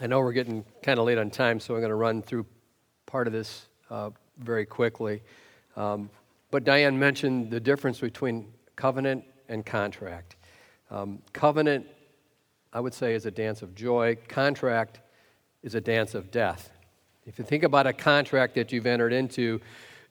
[0.00, 2.44] I know we're getting kind of late on time, so I'm going to run through
[3.06, 5.22] part of this uh, very quickly.
[5.76, 6.10] Um,
[6.50, 10.36] but Diane mentioned the difference between covenant and contract.
[10.90, 11.86] Um, covenant,
[12.72, 14.18] I would say, is a dance of joy.
[14.28, 15.00] Contract
[15.62, 16.70] is a dance of death.
[17.26, 19.60] If you think about a contract that you've entered into,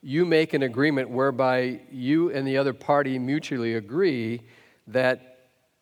[0.06, 4.40] you make an agreement whereby you and the other party mutually agree
[4.86, 5.40] that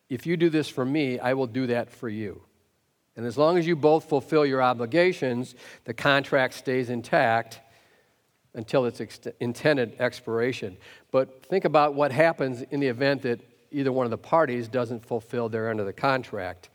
[0.08, 2.40] if you do this for me, I will do that for you.
[3.16, 5.54] And as long as you both fulfill your obligations,
[5.84, 7.60] the contract stays intact
[8.54, 10.78] until its ex- intended expiration.
[11.10, 15.04] But think about what happens in the event that either one of the parties doesn't
[15.04, 16.70] fulfill their end of the contract.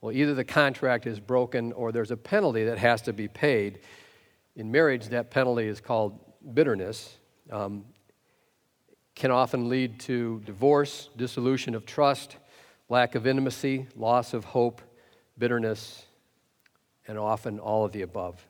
[0.00, 3.80] Well, either the contract is broken or there's a penalty that has to be paid.
[4.54, 6.20] In marriage, that penalty is called
[6.54, 7.16] bitterness.
[7.50, 7.84] Um,
[9.14, 12.36] can often lead to divorce, dissolution of trust,
[12.88, 14.80] lack of intimacy, loss of hope,
[15.38, 16.04] bitterness,
[17.06, 18.46] and often all of the above.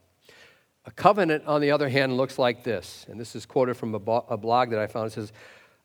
[0.84, 3.06] A covenant, on the other hand, looks like this.
[3.08, 5.08] And this is quoted from a, bo- a blog that I found.
[5.08, 5.32] It says,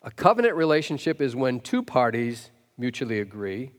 [0.01, 3.71] A covenant relationship is when two parties mutually agree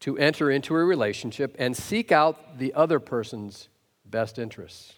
[0.00, 3.68] to enter into a relationship and seek out the other person's
[4.04, 4.94] best interests,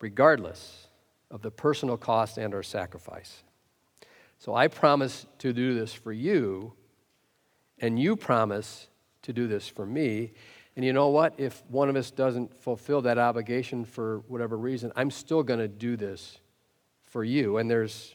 [0.00, 0.85] regardless
[1.30, 3.42] of the personal cost and our sacrifice.
[4.38, 6.74] So I promise to do this for you,
[7.78, 8.88] and you promise
[9.22, 10.32] to do this for me.
[10.76, 11.34] And you know what?
[11.38, 15.68] If one of us doesn't fulfill that obligation for whatever reason, I'm still going to
[15.68, 16.38] do this
[17.02, 17.56] for you.
[17.56, 18.14] And there's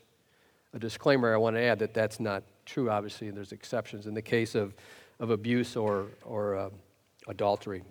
[0.74, 4.14] a disclaimer I want to add that that's not true, obviously, and there's exceptions in
[4.14, 4.76] the case of,
[5.20, 6.70] of abuse or, or uh,
[7.28, 7.84] adultery.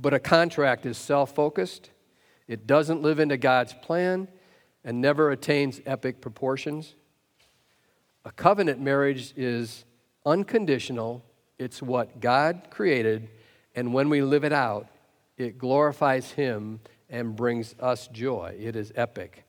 [0.00, 1.90] But a contract is self focused,
[2.46, 4.28] it doesn't live into God's plan,
[4.84, 6.94] and never attains epic proportions.
[8.24, 9.84] A covenant marriage is
[10.26, 11.24] unconditional,
[11.58, 13.28] it's what God created,
[13.74, 14.88] and when we live it out,
[15.36, 18.56] it glorifies Him and brings us joy.
[18.58, 19.44] It is epic.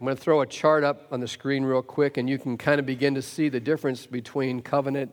[0.00, 2.58] I'm going to throw a chart up on the screen real quick, and you can
[2.58, 5.12] kind of begin to see the difference between covenant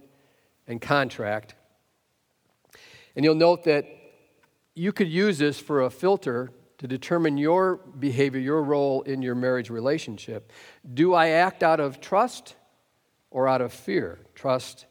[0.68, 1.54] and contract.
[3.16, 3.86] And you'll note that
[4.74, 9.36] you could use this for a filter to determine your behavior, your role in your
[9.36, 10.52] marriage relationship.
[10.94, 12.56] Do I act out of trust
[13.30, 14.20] or out of fear?
[14.34, 14.86] Trust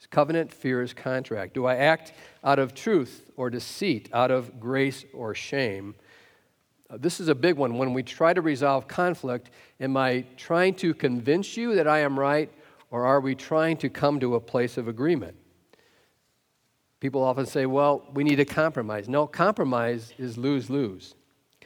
[0.00, 1.54] is covenant, fear is contract.
[1.54, 2.12] Do I act
[2.42, 5.94] out of truth or deceit, out of grace or shame?
[6.90, 7.78] Uh, this is a big one.
[7.78, 12.18] When we try to resolve conflict, am I trying to convince you that I am
[12.18, 12.52] right,
[12.90, 15.36] or are we trying to come to a place of agreement?
[16.98, 19.08] People often say, well, we need a compromise.
[19.08, 21.14] No, compromise is lose lose.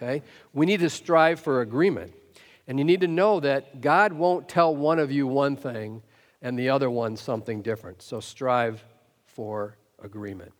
[0.02, 0.22] Okay?
[0.52, 2.12] We need to strive for agreement.
[2.66, 6.02] And you need to know that God won't tell one of you one thing
[6.40, 8.02] and the other one something different.
[8.02, 8.84] So strive
[9.26, 10.52] for agreement.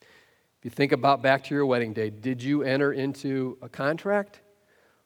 [0.00, 4.40] If you think about back to your wedding day, did you enter into a contract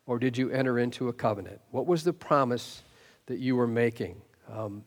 [0.06, 1.60] or did you enter into a covenant?
[1.70, 2.82] What was the promise
[3.26, 4.20] that you were making?
[4.50, 4.84] Um,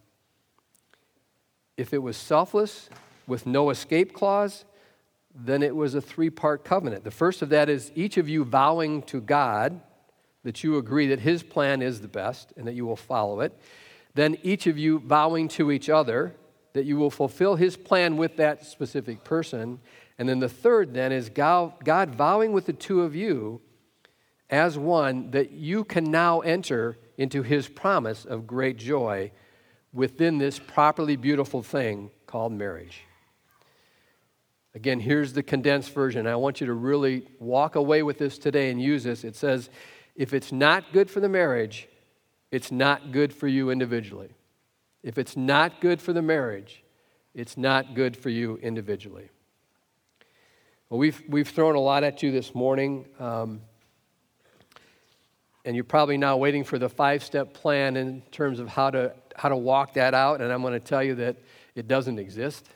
[1.78, 2.90] if it was selfless
[3.28, 4.66] with no escape clause,
[5.36, 7.04] then it was a three part covenant.
[7.04, 9.82] The first of that is each of you vowing to God
[10.44, 13.54] that you agree that His plan is the best and that you will follow it.
[14.14, 16.36] Then each of you vowing to each other
[16.74, 19.80] that you will fulfill His plan with that specific person.
[20.18, 23.62] And then the third, then, is God, God vowing with the two of you
[24.50, 29.32] as one that you can now enter into His promise of great joy
[29.92, 33.05] within this properly beautiful thing called marriage.
[34.76, 36.28] Again, here's the condensed version.
[36.28, 39.24] I want you to really walk away with this today and use this.
[39.24, 39.70] It says,
[40.18, 41.88] if it's not good for the marriage,
[42.52, 44.36] it's not good for you individually.
[45.02, 46.84] If it's not good for the marriage,
[47.34, 49.30] it's not good for you individually.
[50.90, 53.62] Well, we've, we've thrown a lot at you this morning, um,
[55.64, 59.14] and you're probably now waiting for the five step plan in terms of how to,
[59.38, 61.38] how to walk that out, and I'm going to tell you that
[61.76, 62.68] it doesn't exist.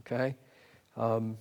[0.00, 0.34] Okay?
[0.98, 1.38] Um,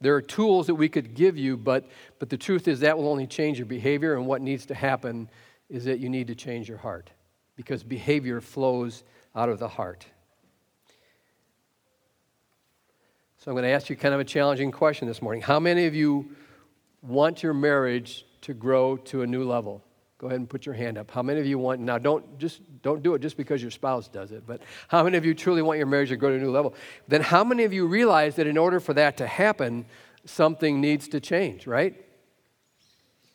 [0.00, 1.86] there are tools that we could give you, but,
[2.18, 5.28] but the truth is that will only change your behavior, and what needs to happen
[5.68, 7.10] is that you need to change your heart
[7.54, 9.04] because behavior flows
[9.36, 10.06] out of the heart.
[13.38, 15.42] So I'm going to ask you kind of a challenging question this morning.
[15.42, 16.34] How many of you
[17.02, 19.82] want your marriage to grow to a new level?
[20.20, 21.10] Go ahead and put your hand up.
[21.10, 24.06] How many of you want now don't just don't do it just because your spouse
[24.06, 26.38] does it, but how many of you truly want your marriage to grow to a
[26.38, 26.74] new level?
[27.08, 29.86] Then how many of you realize that in order for that to happen,
[30.26, 31.94] something needs to change, right?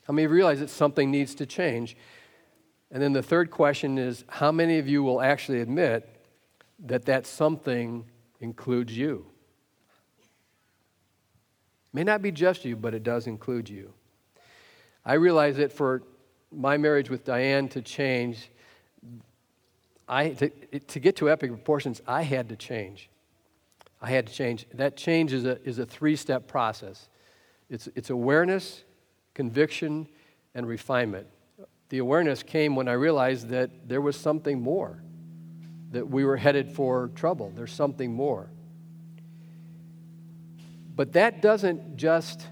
[0.05, 1.97] How many of you realize that something needs to change?
[2.91, 6.07] And then the third question is how many of you will actually admit
[6.85, 8.05] that that something
[8.41, 9.25] includes you?
[11.93, 13.91] May not be just you, but it does include you.
[15.03, 16.03] I realize that for
[16.51, 18.49] my marriage with Diane to change,
[20.07, 23.09] I, to, to get to epic proportions, I had to change.
[24.01, 24.65] I had to change.
[24.73, 27.09] That change is a, is a three step process
[27.69, 28.83] it's, it's awareness,
[29.33, 30.07] conviction,
[30.53, 31.27] and refinement.
[31.89, 35.01] The awareness came when I realized that there was something more,
[35.91, 37.51] that we were headed for trouble.
[37.55, 38.49] There's something more.
[40.95, 42.47] But that doesn't just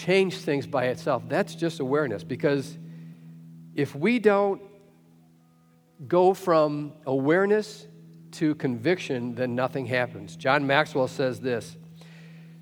[0.00, 1.22] change things by itself.
[1.28, 2.78] That's just awareness because
[3.74, 4.62] if we don't
[6.08, 7.86] go from awareness
[8.32, 10.36] to conviction, then nothing happens.
[10.36, 11.76] John Maxwell says this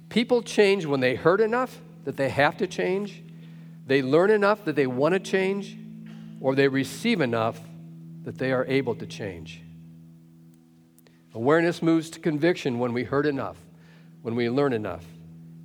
[0.08, 3.22] People change when they hurt enough that they have to change,
[3.86, 5.76] they learn enough that they want to change,
[6.40, 7.60] or they receive enough
[8.24, 9.62] that they are able to change.
[11.34, 13.58] Awareness moves to conviction when we hurt enough,
[14.22, 15.04] when we learn enough,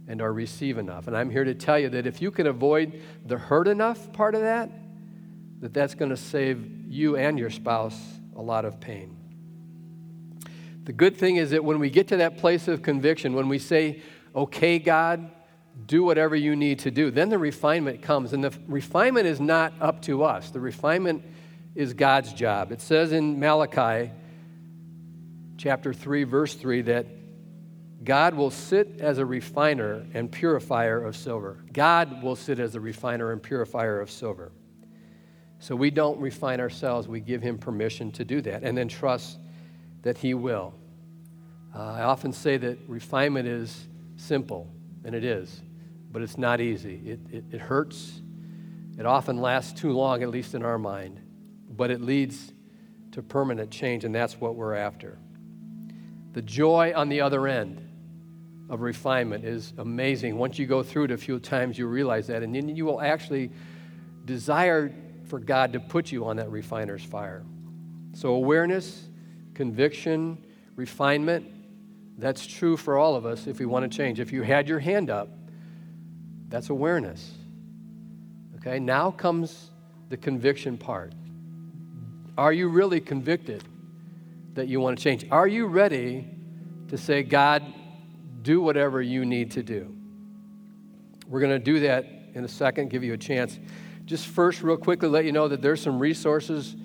[0.07, 1.07] and or receive enough.
[1.07, 4.35] And I'm here to tell you that if you can avoid the hurt enough part
[4.35, 4.69] of that,
[5.61, 7.97] that that's going to save you and your spouse
[8.35, 9.17] a lot of pain.
[10.83, 13.57] The good thing is that when we get to that place of conviction, when we
[13.57, 14.01] say,
[14.35, 15.31] okay, God,
[15.85, 18.33] do whatever you need to do, then the refinement comes.
[18.33, 21.23] And the refinement is not up to us, the refinement
[21.75, 22.71] is God's job.
[22.71, 24.11] It says in Malachi
[25.57, 27.07] chapter 3, verse 3, that
[28.03, 31.63] God will sit as a refiner and purifier of silver.
[31.71, 34.51] God will sit as a refiner and purifier of silver.
[35.59, 39.39] So we don't refine ourselves, we give Him permission to do that and then trust
[40.01, 40.73] that He will.
[41.73, 43.87] Uh, I often say that refinement is
[44.17, 44.69] simple,
[45.05, 45.61] and it is,
[46.11, 47.01] but it's not easy.
[47.05, 48.21] It, it, it hurts,
[48.99, 51.21] it often lasts too long, at least in our mind,
[51.69, 52.51] but it leads
[53.13, 55.17] to permanent change, and that's what we're after.
[56.33, 57.87] The joy on the other end
[58.69, 60.37] of refinement is amazing.
[60.37, 63.01] Once you go through it a few times, you realize that, and then you will
[63.01, 63.51] actually
[64.25, 64.93] desire
[65.25, 67.43] for God to put you on that refiner's fire.
[68.13, 69.07] So, awareness,
[69.53, 70.37] conviction,
[70.75, 71.47] refinement,
[72.17, 74.19] that's true for all of us if we want to change.
[74.19, 75.29] If you had your hand up,
[76.49, 77.31] that's awareness.
[78.57, 79.71] Okay, now comes
[80.09, 81.13] the conviction part.
[82.37, 83.63] Are you really convicted
[84.53, 85.25] that you want to change?
[85.31, 86.27] Are you ready
[86.89, 87.63] to say, God,
[88.43, 89.95] do whatever you need to do?
[91.27, 93.59] We're going to do that in a second, give you a chance
[94.05, 96.75] just first, real quickly, let you know that there's some resources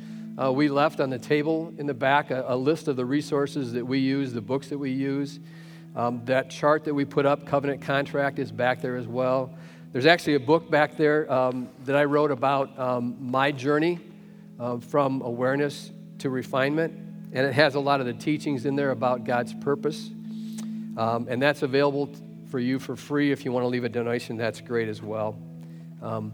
[0.41, 3.73] uh, we left on the table in the back, a, a, list of the resources
[3.73, 5.41] that we use, the books that we use.
[5.97, 9.53] Um, that chart that we put up, Covenant Contract, is back there as well.
[9.91, 13.99] There's actually a book back there um, that I wrote about um, my journey
[14.61, 16.93] uh, from awareness to refinement,
[17.33, 20.11] and it has a lot of the teachings in there about God's purpose.
[20.99, 22.11] Um, and that's available
[22.51, 23.33] for you for free.
[23.33, 25.39] If you want to leave a donation, that's great as well.
[26.03, 26.33] Um,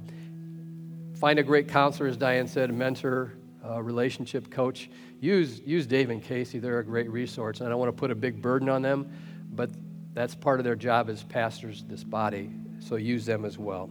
[1.24, 3.32] Find a great counselor, as Diane said, a mentor,
[3.78, 4.90] relationship coach.
[5.20, 6.58] Use, use Dave and Casey.
[6.58, 7.60] They're a great resource.
[7.60, 9.10] And I don't want to put a big burden on them,
[9.52, 9.70] but
[10.12, 12.50] that's part of their job as pastors this body.
[12.80, 13.88] So use them as well.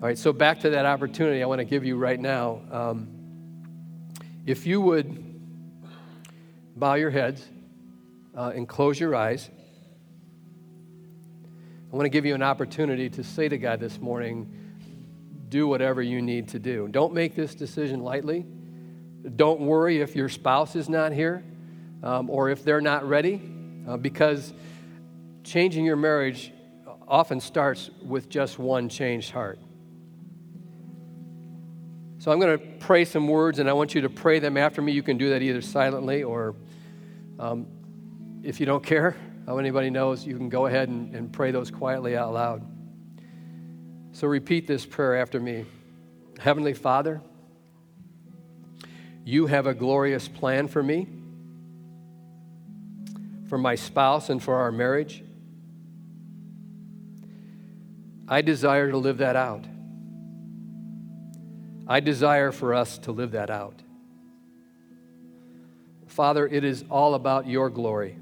[0.00, 2.60] All right, so back to that opportunity I want to give you right now.
[2.70, 3.08] Um,
[4.46, 5.24] if you would
[6.76, 7.44] bow your heads
[8.38, 9.50] uh, and close your eyes,
[11.92, 14.54] I want to give you an opportunity to say to God this morning,
[15.48, 16.86] do whatever you need to do.
[16.86, 18.46] Don't make this decision lightly.
[19.34, 21.42] Don't worry if your spouse is not here
[22.04, 23.42] um, or if they're not ready,
[23.88, 24.52] uh, because
[25.42, 26.52] changing your marriage
[27.08, 29.58] often starts with just one changed heart.
[32.18, 34.80] So I'm going to pray some words, and I want you to pray them after
[34.80, 34.92] me.
[34.92, 36.54] You can do that either silently or
[37.40, 37.66] um,
[38.42, 39.16] if you don't care
[39.46, 42.62] how anybody knows, you can go ahead and, and pray those quietly out loud.
[44.12, 45.64] So repeat this prayer after me
[46.38, 47.20] Heavenly Father,
[49.24, 51.06] you have a glorious plan for me,
[53.48, 55.22] for my spouse, and for our marriage.
[58.28, 59.64] I desire to live that out.
[61.86, 63.82] I desire for us to live that out.
[66.06, 68.18] Father, it is all about your glory.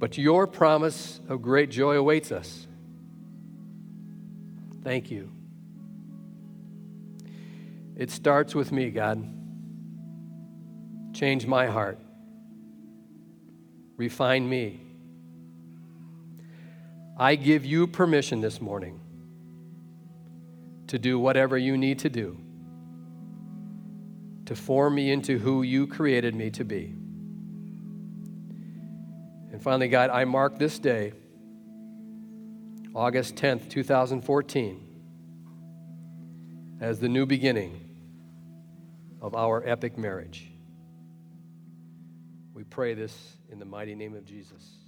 [0.00, 2.66] But your promise of great joy awaits us.
[4.82, 5.30] Thank you.
[7.96, 9.22] It starts with me, God.
[11.14, 11.98] Change my heart.
[13.98, 14.80] Refine me.
[17.18, 18.98] I give you permission this morning
[20.86, 22.40] to do whatever you need to do
[24.46, 26.94] to form me into who you created me to be.
[29.52, 31.12] And finally, God, I mark this day
[32.94, 34.86] August 10th, 2014,
[36.80, 37.80] as the new beginning
[39.20, 40.50] of our epic marriage.
[42.52, 44.79] We pray this in the mighty name of Jesus.